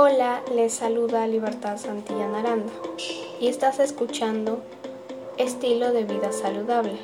[0.00, 2.72] Hola, les saluda Libertad Santillán Aranda
[3.40, 4.60] y estás escuchando
[5.38, 6.96] Estilo de Vida Saludable.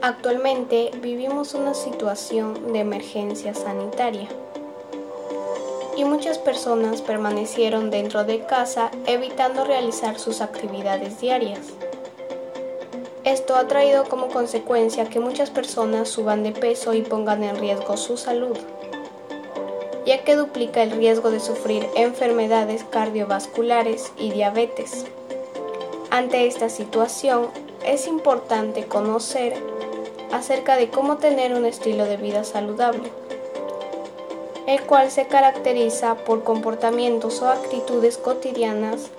[0.00, 4.26] Actualmente vivimos una situación de emergencia sanitaria
[5.98, 11.60] y muchas personas permanecieron dentro de casa evitando realizar sus actividades diarias.
[13.24, 17.98] Esto ha traído como consecuencia que muchas personas suban de peso y pongan en riesgo
[17.98, 18.56] su salud,
[20.06, 25.06] ya que duplica el riesgo de sufrir enfermedades cardiovasculares y diabetes.
[26.10, 27.48] Ante esta situación,
[27.84, 29.54] es importante conocer
[30.32, 33.10] acerca de cómo tener un estilo de vida saludable,
[34.66, 39.10] el cual se caracteriza por comportamientos o actitudes cotidianas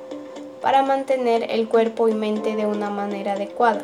[0.61, 3.83] para mantener el cuerpo y mente de una manera adecuada,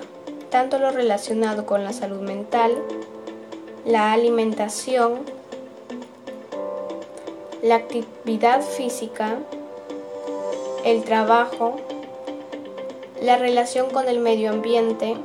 [0.49, 2.75] tanto lo relacionado con la salud mental,
[3.85, 5.19] la alimentación,
[7.61, 9.37] la actividad física,
[10.83, 11.75] el trabajo,
[13.21, 15.15] la relación con el medio ambiente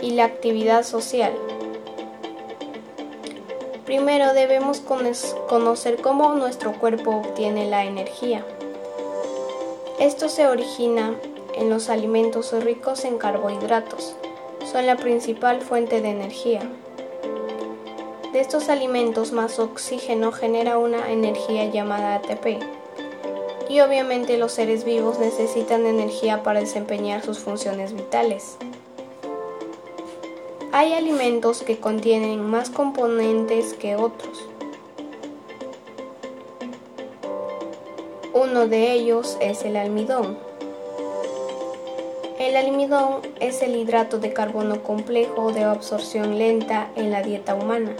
[0.00, 1.34] y la actividad social.
[3.84, 8.42] Primero debemos conocer cómo nuestro cuerpo obtiene la energía.
[10.00, 11.14] Esto se origina
[11.54, 14.14] en los alimentos ricos en carbohidratos.
[14.64, 16.62] Son la principal fuente de energía.
[18.32, 22.62] De estos alimentos más oxígeno genera una energía llamada ATP.
[23.68, 28.56] Y obviamente los seres vivos necesitan energía para desempeñar sus funciones vitales.
[30.72, 34.48] Hay alimentos que contienen más componentes que otros.
[38.32, 40.38] Uno de ellos es el almidón.
[42.38, 47.94] El almidón es el hidrato de carbono complejo de absorción lenta en la dieta humana.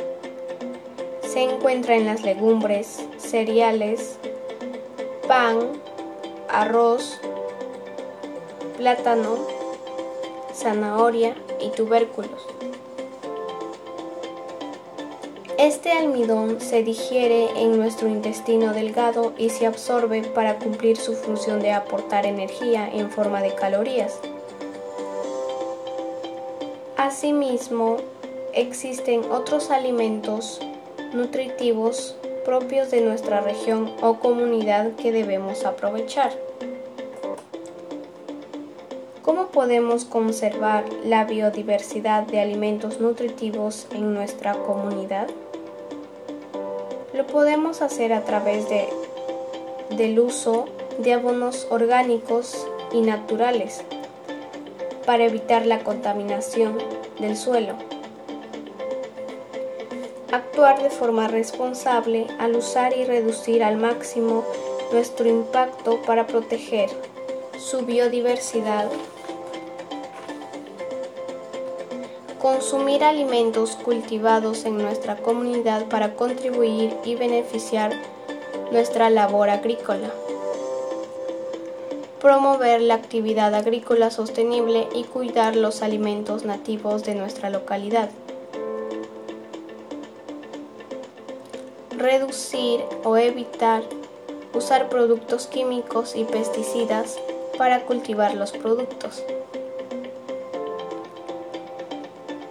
[1.33, 4.19] Se encuentra en las legumbres, cereales,
[5.27, 5.61] pan,
[6.47, 7.19] arroz,
[8.77, 9.39] plátano,
[10.53, 12.47] zanahoria y tubérculos.
[15.57, 21.61] Este almidón se digiere en nuestro intestino delgado y se absorbe para cumplir su función
[21.61, 24.19] de aportar energía en forma de calorías.
[26.99, 27.97] Asimismo,
[28.53, 30.61] existen otros alimentos
[31.15, 36.33] nutritivos propios de nuestra región o comunidad que debemos aprovechar.
[39.23, 45.29] ¿Cómo podemos conservar la biodiversidad de alimentos nutritivos en nuestra comunidad?
[47.15, 48.89] Lo podemos hacer a través de,
[49.97, 50.65] del uso
[50.99, 53.85] de abonos orgánicos y naturales
[55.07, 56.79] para evitar la contaminación
[57.21, 57.92] del suelo.
[60.33, 64.45] Actuar de forma responsable al usar y reducir al máximo
[64.91, 66.91] nuestro impacto para proteger
[67.59, 68.89] su biodiversidad
[72.43, 77.93] consumir alimentos cultivados en nuestra comunidad para contribuir y beneficiar
[78.73, 80.11] nuestra labor agrícola.
[82.21, 88.11] Promover la actividad agrícola sostenible y cuidar los alimentos nativos de nuestra localidad.
[92.03, 93.85] Reducir o evitar
[94.55, 97.17] usar productos químicos y pesticidas
[97.57, 99.23] para cultivar los productos.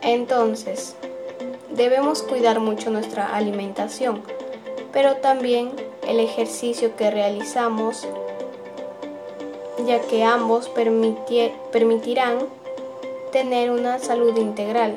[0.02, 0.96] Entonces,
[1.70, 4.22] debemos cuidar mucho nuestra alimentación,
[4.94, 5.74] pero también
[6.08, 8.08] el ejercicio que realizamos,
[9.86, 12.38] ya que ambos permitirán
[13.34, 14.96] tener una salud integral.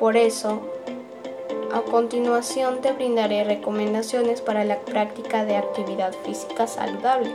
[0.00, 0.62] Por eso,
[1.72, 7.34] a continuación te brindaré recomendaciones para la práctica de actividad física saludable.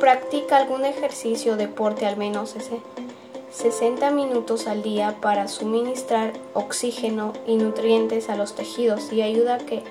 [0.00, 2.80] Practica algún ejercicio o deporte al menos ese
[3.50, 9.58] 60 minutos al día para suministrar oxígeno y nutrientes a los tejidos y ayuda a
[9.58, 9.82] que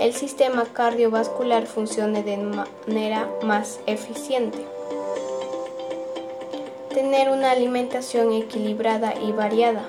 [0.00, 4.58] el sistema cardiovascular funcione de manera más eficiente.
[6.92, 9.86] Tener una alimentación equilibrada y variada.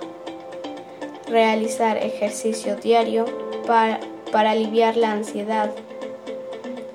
[1.27, 3.25] Realizar ejercicio diario
[3.65, 3.99] para,
[4.31, 5.71] para aliviar la ansiedad.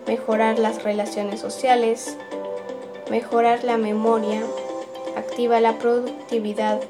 [0.06, 2.17] Mejorar las relaciones sociales.
[3.11, 4.43] Mejorar la memoria
[5.17, 6.81] activa la productividad,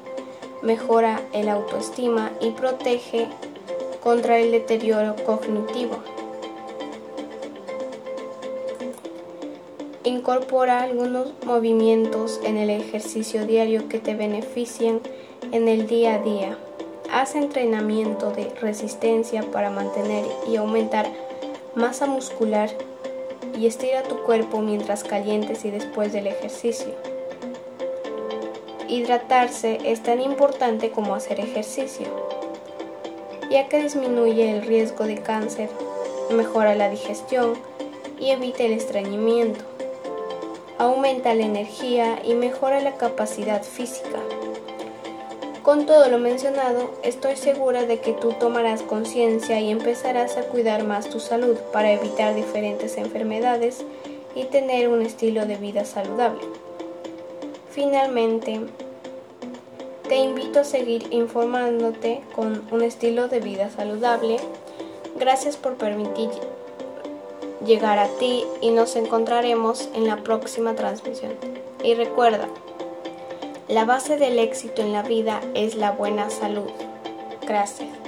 [0.61, 3.27] mejora el autoestima y protege
[4.01, 5.97] contra el deterioro cognitivo.
[10.03, 14.99] Incorpora algunos movimientos en el ejercicio diario que te beneficien
[15.51, 16.57] en el día a día.
[17.11, 21.07] Haz entrenamiento de resistencia para mantener y aumentar
[21.75, 22.69] masa muscular
[23.57, 26.93] y estira tu cuerpo mientras calientes y después del ejercicio.
[28.87, 32.07] Hidratarse es tan importante como hacer ejercicio,
[33.49, 35.69] ya que disminuye el riesgo de cáncer,
[36.31, 37.53] mejora la digestión
[38.19, 39.63] y evita el estreñimiento,
[40.77, 44.19] aumenta la energía y mejora la capacidad física.
[45.63, 50.83] Con todo lo mencionado, estoy segura de que tú tomarás conciencia y empezarás a cuidar
[50.85, 53.85] más tu salud para evitar diferentes enfermedades
[54.33, 56.41] y tener un estilo de vida saludable.
[57.69, 58.59] Finalmente,
[60.09, 64.37] te invito a seguir informándote con un estilo de vida saludable.
[65.19, 66.29] Gracias por permitir
[67.63, 71.33] llegar a ti y nos encontraremos en la próxima transmisión.
[71.83, 72.47] Y recuerda,
[73.71, 76.69] la base del éxito en la vida es la buena salud.
[77.47, 78.00] Gracias.